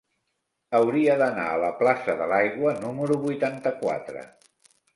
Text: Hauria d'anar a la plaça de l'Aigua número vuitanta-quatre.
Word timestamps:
Hauria 0.77 1.17
d'anar 1.19 1.43
a 1.49 1.59
la 1.65 1.69
plaça 1.83 2.17
de 2.23 2.29
l'Aigua 2.33 2.73
número 2.81 3.21
vuitanta-quatre. 3.29 4.29